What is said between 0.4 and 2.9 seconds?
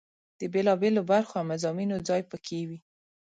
بېلا بېلو برخو او مضامینو ځای په کې وي.